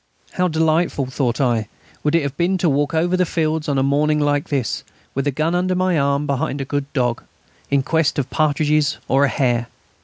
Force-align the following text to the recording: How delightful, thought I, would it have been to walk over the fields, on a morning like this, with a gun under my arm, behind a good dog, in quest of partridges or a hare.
How 0.31 0.47
delightful, 0.47 1.05
thought 1.05 1.39
I, 1.39 1.67
would 2.03 2.15
it 2.15 2.23
have 2.23 2.35
been 2.35 2.57
to 2.57 2.67
walk 2.67 2.95
over 2.95 3.15
the 3.15 3.23
fields, 3.23 3.69
on 3.69 3.77
a 3.77 3.83
morning 3.83 4.19
like 4.19 4.49
this, 4.49 4.83
with 5.13 5.27
a 5.27 5.31
gun 5.31 5.53
under 5.53 5.75
my 5.75 5.95
arm, 5.95 6.25
behind 6.25 6.59
a 6.59 6.65
good 6.65 6.91
dog, 6.93 7.21
in 7.69 7.83
quest 7.83 8.17
of 8.17 8.27
partridges 8.31 8.97
or 9.07 9.25
a 9.25 9.29
hare. 9.29 9.67